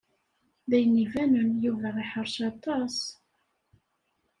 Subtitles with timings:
[0.69, 2.97] D ayen ibanen, Yuba iḥrec aṭas.